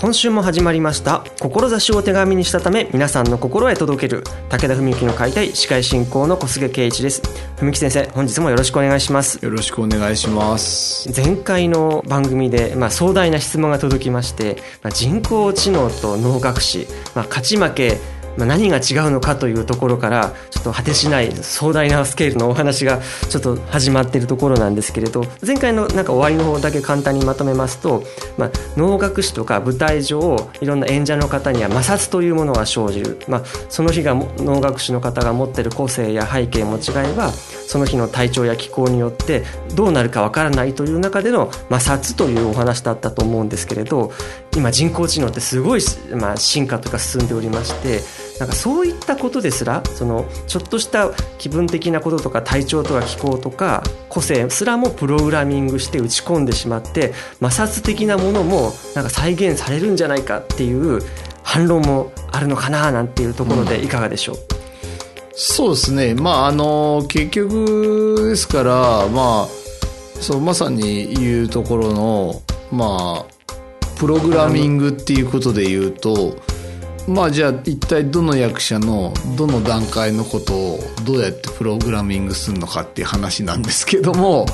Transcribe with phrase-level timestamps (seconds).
[0.00, 1.24] 今週も始まりました。
[1.40, 4.24] 志を手紙にしたため皆さんの心へ届ける。
[4.48, 7.20] 武田文幸の解体司会進行の小菅圭一です。
[7.58, 9.44] 文幸先生本日もよろしくお願いします。
[9.44, 11.12] よろしくお願いします。
[11.14, 17.98] 前回の番組で、まあ、壮大な質問が届きまして、まあ、人工知能と脳学士、まあ、勝ち負け
[18.36, 28.02] まあ、何が違うのかというところからちょっと果てしない壮大なスケールのお話がちょっと始まっているところなんですけれど前回のなんか終わりの方だけ簡単にまとめますと、
[28.38, 39.44] まあ、能楽師とか舞台上いろんな演者の方には摩擦というものが生じる、まあ、その日が能楽師の方が持っている個性や背景も違えばその日の体調や気候によって
[39.74, 44.12] どうなるかわからないという中での摩擦というお話だったと思うんですけれど
[44.56, 45.80] 今人工知能ってすごい、
[46.12, 48.00] まあ、進化とか進んでおりまして
[48.40, 61.02] なんかそういったことですらそのちょっとした気分的なこととか体調とか気候とか個性すらもプログラミングして打ち込んでしまって摩擦的なものもなんか再現されるんじゃないかっていう
[61.42, 64.42] 反論もあるのかななんていうところでいかがでしょう、うん、
[65.32, 66.14] そうですね。
[66.14, 69.48] まああの結局ですからまあ
[70.22, 72.40] そうまさに言うところの
[72.72, 73.40] まあ
[73.98, 76.38] プログラミングっていうことで言うと、
[77.08, 84.46] まあじゃあ一体どの役者のどの段階のことをどうやってプログラミングするのかっていう話なんですけども、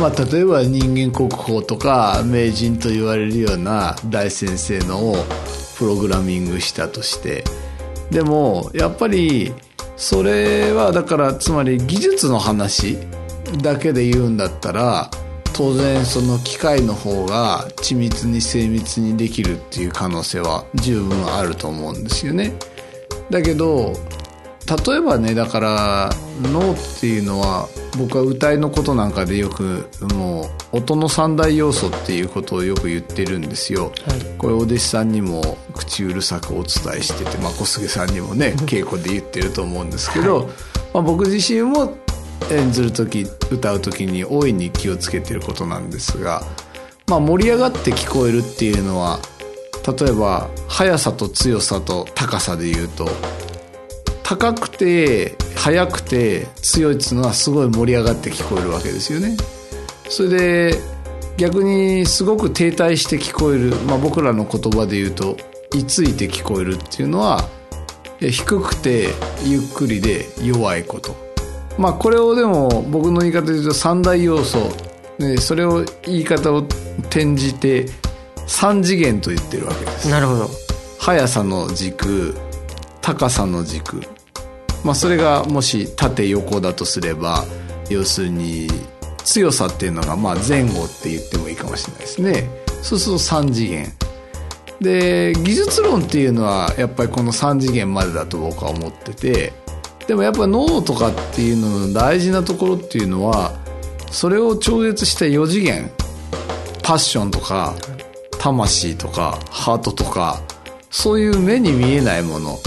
[0.00, 5.16] まあ例えば人間国宝とか名人と言われるような大先生のを
[5.78, 7.44] プログラミングしたとして、
[8.10, 9.54] でもやっぱり
[9.96, 12.98] それはだからつまり技術の話
[13.62, 15.10] だけで言うんだったら
[15.52, 22.52] 当然その機械の方が緻密に精密にできるっていう可能性は十分あると思うんですよね。
[23.30, 23.92] だけど
[24.86, 26.10] 例えばねだから
[26.42, 27.68] 脳っていうのは
[27.98, 40.46] 僕は歌いのことなんかでよくもう音の三大要素っていうことをよく言ってるんですよ、はい、これお弟子さんにも口うるさくお伝えしてて、まあ、小菅さんにもね稽古で言ってると思うんですけど、はい、
[40.94, 41.96] まあ、僕自身も
[42.50, 46.42] 演ずる時歌う時に大いに気をつけてることなんですが、
[47.06, 49.18] まあ、盛り上がって聞こえるっていうのは
[49.86, 53.08] 例えば速さと強さと高さで言うと
[54.22, 59.36] 高くて速くて強いっていうのはすごい盛り上がって聞こえるわけですよね。
[60.08, 60.80] それで
[61.36, 65.36] 逆にすごく停滞して聞こえる、まあ、僕らの言葉で言うと
[65.74, 67.48] いついて聞こえるっていうのは
[68.20, 69.08] 低くて
[69.44, 71.29] ゆっくりで弱いこと。
[71.78, 74.58] まあこれをでも僕の言い方で言うと三大要素、
[75.18, 77.86] ね、それを言い方を転じて
[78.46, 80.08] 三次元と言ってるわけです。
[80.08, 80.50] なるほど。
[80.98, 82.34] 速さの軸
[83.00, 84.02] 高さの軸。
[84.84, 87.44] まあそれがもし縦横だとすれば
[87.88, 88.68] 要するに
[89.24, 92.48] 強さっていうのがまあ前後って言ってもいいかもしれないですね。
[92.82, 93.92] そうすると3次元。
[94.80, 99.52] で技術論っていうのはやっぱりこの3次元までだと僕は思ってて
[100.10, 103.56] でもやっぱ脳とかっていうのの大事なところっていうのは
[104.10, 105.88] それを超越した4次元
[106.82, 107.76] パッションとか
[108.40, 110.42] 魂とかハートとか
[110.90, 112.58] そういう目に見えないもの。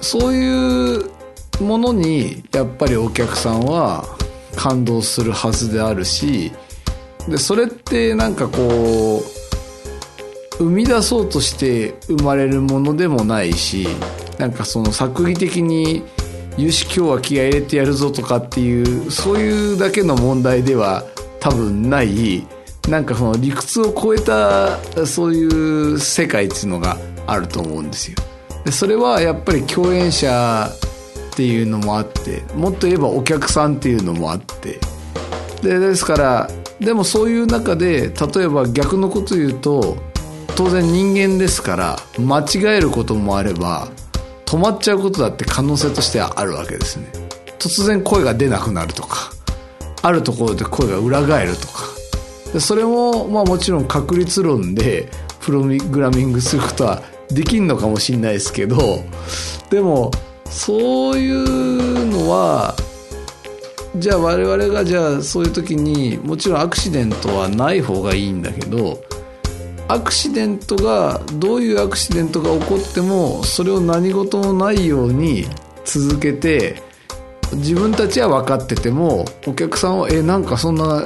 [0.00, 1.10] そういう
[1.60, 4.02] ものにやっぱりお客さんは
[4.56, 6.50] 感動するはずであるし
[7.28, 9.42] でそれってなんかこう
[10.56, 13.86] 生み出そうとして生まれるものでもないし
[14.38, 16.02] なんかその作為的に
[16.58, 21.02] よし今日は気合入れてやるぞとかっていうそういうだけの問題では
[21.40, 22.46] 多分ない
[22.88, 25.46] なんかその理屈を超えたそうい
[25.94, 28.16] う世界っていうのがあると思うんですよ。
[28.64, 30.70] でそれはやっぱり共演者
[31.32, 34.78] っていうのもあってもっと言えばお客さんっていうのもあって
[35.62, 39.96] でですからでもそういう中で例えば逆のこと言うと
[40.54, 43.88] 当然人間ですから間違えることもあれば
[44.52, 47.10] 止まっちゃうことだって可能性としてはあるわけですね。
[47.58, 49.32] 突然声が出なくなるとか
[50.02, 51.84] あるところで声が裏返るとか。
[52.52, 55.08] でそれも、まあもちろん確率論で
[55.40, 59.02] プログラミングすることはできんのかもしれないですけど、
[59.70, 60.10] でも、
[60.50, 62.76] そういうのは、
[63.96, 69.02] じゃあ我々がじゃあそういう時にもちろんアクシデントはない方がいいんだけど
[69.92, 75.46] アクシデントがどういうアクシデントが起こってもそれを何事もないように
[75.84, 76.82] 続けて
[77.54, 81.04] 自分たちは分かっててもお客さんは「えなんかそんな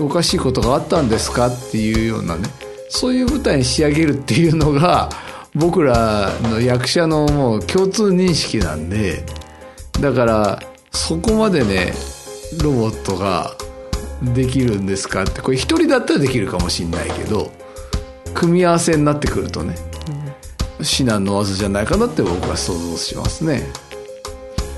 [0.00, 2.42] おかしいことがあったんですか?」っていうようなね
[2.90, 5.10] そういう舞台に仕上げるっていうのが
[5.54, 9.24] 僕らの役者のもう共通認識なんで
[10.00, 11.92] だからそこまでね
[12.62, 13.52] ロボットが
[14.22, 17.52] できるんですかってこれ一人だったらできるかもしんないけど
[18.34, 19.74] 組み合わせになってくるとね、
[20.78, 23.62] うん、至難の技じゃないかなって僕は想像しますね。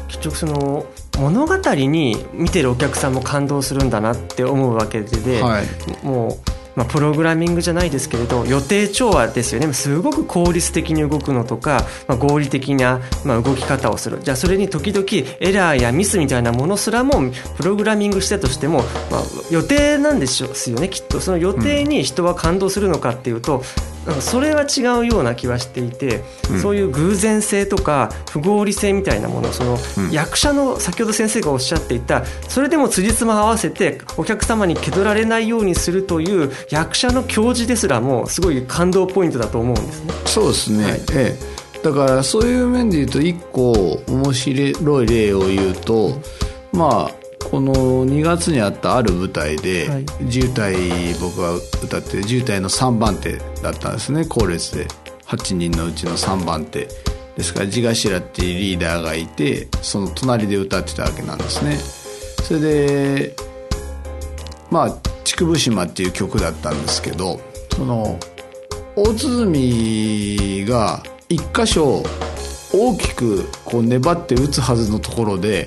[0.08, 0.86] 結局その
[1.18, 5.66] 物語に見てるお客さんも感動するんだなって思うわけで、はい、
[6.04, 6.49] もう
[6.80, 9.70] まあ、プログラミングじゃないですけれど予定調和ですよね。
[9.74, 14.20] すごく効率的に動くのとか、まあ、合理的な、まあ、動き方をする。
[14.22, 15.04] じゃあそれに時々
[15.40, 17.20] エラーやミスみたいなものすらも
[17.58, 18.78] プログラミングしたとしても、
[19.10, 20.48] まあ、予定なんですよ
[20.80, 21.20] ねきっと。
[21.20, 23.62] その予定に人は感動するのかっていうと、
[24.20, 29.78] それは違うような気はしていて、うん、そういう偶然性とか不合理性みたいなものその
[30.10, 40.12] 役者の先ほど先生がおっしゃっていたそれでも辻褄合わせてお客様に気取られないようにするという役者の教示ですらもすごい感動ポイントだと思うんですね。
[40.24, 41.38] そうですね、はい、え
[41.74, 46.20] え、だからそういう面で言うと一個面白い例を言うと
[46.72, 47.19] まあ
[47.50, 54.24] この2月にあったある舞台で、はい、渋滞僕が歌って渋滞の3番手だったんですね。
[54.24, 54.86] 後列で。
[55.26, 56.88] 8人のうちの3番手。
[57.36, 61.76] ですから地頭っていうリーダーがいてその隣で歌ってたわけなんですね。
[62.44, 63.34] それで
[64.70, 64.90] まあ
[65.24, 67.40] 「竹生島」っていう曲だったんですけど
[67.74, 68.18] その
[68.96, 72.02] 大鼓が一箇所
[72.72, 75.66] 大きくこう粘って打つはずのところで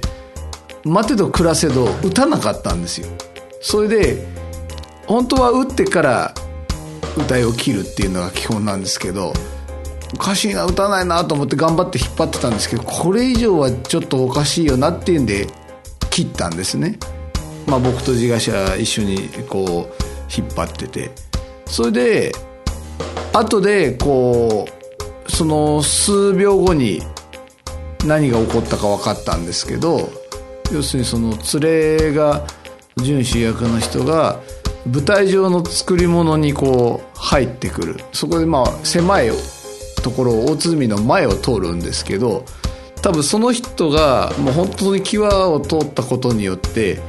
[0.84, 3.08] 待てど暮らせど打たなかったんですよ。
[3.62, 4.28] それで
[5.08, 6.34] 本当は打ってから
[7.18, 9.34] 歌いを切るっていうのが基本なんですけど
[10.14, 15.48] おかしいな打たないなと思って頑張って引っ張ってたんですけどこれ以上はちょっとおかしいよなっていうんで
[16.10, 16.98] 切ったんですね。
[17.66, 20.04] まあ僕と自家車一緒にこう
[20.36, 21.12] 引っ張ってて。
[21.66, 22.32] それで
[23.34, 24.68] 後でこ
[25.28, 27.02] うその数秒後に
[28.06, 30.12] 何が起こったか分かったんですけど
[30.72, 32.46] 要するにその連れが
[32.98, 34.40] 準主役の人が
[34.86, 37.98] 舞台上の作り物にこう入ってくる。
[38.12, 39.30] そこでまあ狭い
[40.04, 42.46] ところ大鼓の前を通るんですけど
[43.02, 47.00] 多分その人がもう本当に際を通ったことによって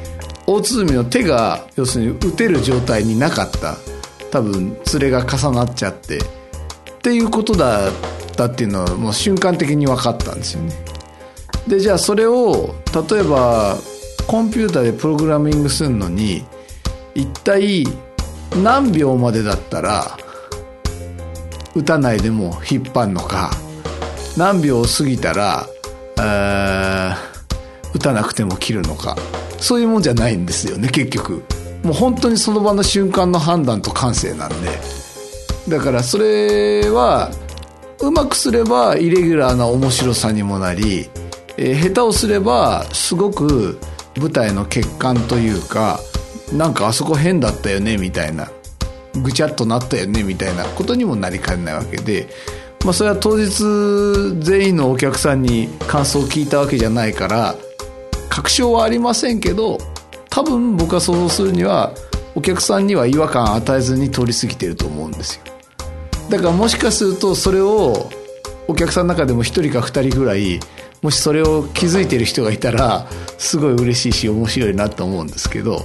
[0.46, 3.76] 大鼓の手が要するに打てる状態になかった。
[4.30, 6.18] 多分連れが重なっちゃって。
[6.18, 6.20] っ
[7.04, 7.92] ていうことだっ
[8.34, 10.72] たっていうのはもう瞬間的に分かったんですよね。
[11.66, 12.74] でじゃあそれを
[13.10, 13.76] 例えば
[14.26, 16.44] コンピューターでプログラミングするのに
[17.14, 17.84] 一体
[18.62, 20.16] 何秒までだったら
[21.74, 23.50] 打たないでも引っ張るのか。
[24.36, 25.66] 何秒過ぎたら
[26.16, 29.16] 打たなくても切るのか。
[29.58, 31.44] そういうもんじゃないんですよね結局。
[31.82, 34.78] もう本当にその場の瞬間の判断と感性なんで。
[35.68, 37.30] だからそれは
[38.00, 41.08] うまくすればイレギュラーな面白さにもなり
[41.56, 43.78] えー、下手をすればすごく
[44.16, 46.00] 舞台の欠陥というか
[46.52, 48.50] なんかあそこ変だったよねみたいな。
[49.22, 50.64] ぐちゃっとなったよねみたいな。
[50.64, 52.28] ことにもなりかねないわけで、
[52.84, 53.52] まあ、それは当日
[54.40, 57.54] 全員のお客さんに感想を聞いたわけじゃないから
[58.28, 59.78] 確証はありませんけど
[60.28, 61.92] 多分僕が想像するには
[62.34, 65.44] お客さんには違和感与えずに通り過ぎてると思うんですよ。
[66.28, 68.10] だからもしかするとそれを
[68.66, 70.58] お客さんの中でも1人か2人ぐらい
[71.04, 73.06] もしそれを気づいてる人がいたら
[73.36, 75.82] すごい嬉しいし面白いなと思うんですけど。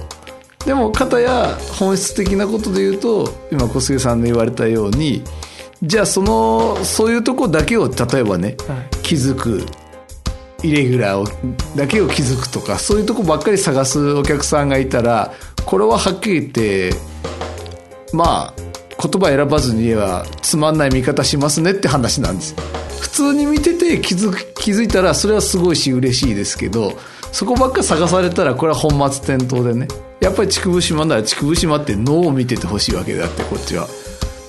[0.64, 5.22] でも片や本質的なことで言うと今小菅さんの言われたように
[5.82, 9.64] じゃあそのそういうとこだけを例えばね、はい、気づく
[10.62, 15.32] イレギュラーをだけを気づくとかそういうとこばっかり探すお客さんがいたら
[15.64, 16.90] これははっきり言って
[18.12, 18.54] まあ
[19.02, 22.54] 言葉選ばずに言えばつまんない見方しますねって話なんです
[23.00, 26.92] 普通に見てて気づ気づいたらそれはすごいし嬉しいですけど
[27.32, 29.88] そこばっか探されたらこれは本末転倒でね。
[30.20, 33.88] やっぱり竹生島なら竹生島って脳を見ててほしいわけであってこっちは。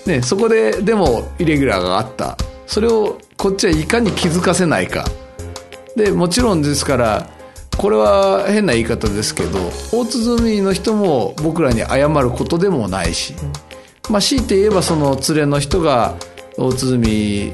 [0.05, 2.37] ね、そこででもイレギュラーがあった。
[2.67, 5.05] それをこっちはいかに気づかせないか。
[5.95, 7.29] でもちろんですから
[7.77, 9.59] これは変な言い方ですけど
[9.91, 13.33] 大鼓の人も僕らに謝ることでもないし、
[14.09, 16.15] まあ、強いて言えばその連れの人が
[16.57, 17.53] 大鼓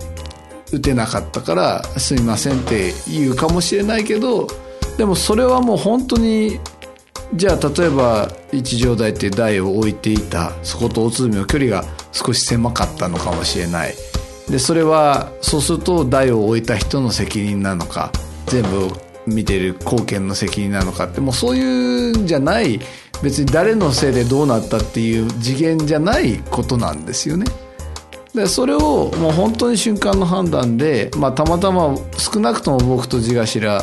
[0.71, 4.47] 打てなかったからすみませんって言うかもしれないけど
[4.97, 6.59] でもそれはもう本当に
[7.35, 13.93] じゃあ例えば一条台って台を置いていたそこと大鼓の距離が少し狭かったのかもしれない
[14.49, 18.11] でそれはそうすると台を置いた人の責任なのか
[18.47, 18.89] 全部
[19.25, 22.79] 見てる貢献の責任なのかってもうそういうんじゃない
[23.21, 27.45] 別に誰のせいでどうなったっていう次元じゃないことなんですよね。
[28.37, 33.81] でそれをもう本当に瞬間の判断で、まあ、たまたま少なくとも僕と地頭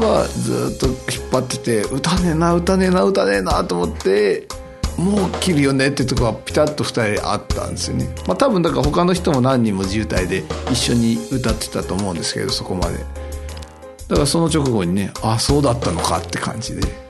[0.00, 4.48] はずっと引っ張ってて「歌ねえな歌ねえな歌ねえな」と思って
[4.96, 10.42] もう切るよねってとこはピタッと2人あったんですよね、まあ、多分だから他の人も何人も渋滞で
[10.72, 13.04] 一緒に歌ってたと思うんですけどそこまで。
[14.08, 17.05] だからその直後にねあそうだったのかって感じで。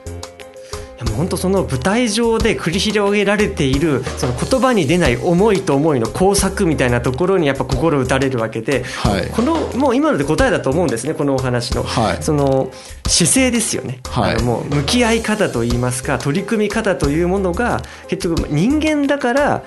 [1.15, 12.71] 本当その舞台上で繰り広げられているその言葉に出ない思いと思いの交錯みたいなところにやっぱ心打たれるわけで、はい、このもう今ので答えだと思うんですねこのお話の、はい、その
[13.07, 19.63] 姿勢ですよね、はい、あのもう向き合い方といいますか取り組み方というものが結局人間だから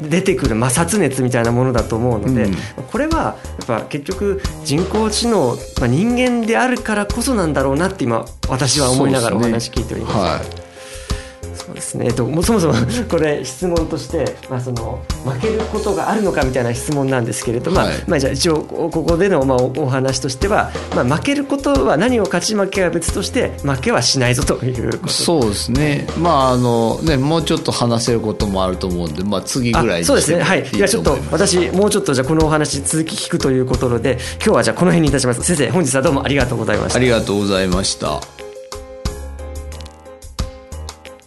[0.00, 2.54] 出てくる摩擦熱みたいなものだと思うので、うん、
[2.90, 10.67] これはやっぱ結局人工知能、まあ、人間であるからこそなんだろうなって今私は思いながらお話聞いております。
[11.78, 12.74] ですね、えっと、もそもそも
[13.08, 25.12] これ質問として、まあ、その負けることがあるのかみたいな質問なんですけれども、はい、まあ、じゃあ一応ここでのまあお話としては、まあ、負けることは何を勝ち負けは別として負けはしないぞということ。
[25.12, 30.42] そうですね,、まああのねもうちょっと話せることもあると思うんで、まあ、次ぐらいにそうですね。
[30.42, 30.66] はい。
[30.72, 35.42] いやちょっと私もうちょっとじゃこのお話続き聞くということで今日はじゃこの辺にいたします。
[35.42, 36.98] 先生本日はどうもありがとうございました。
[36.98, 38.37] ありがとうございました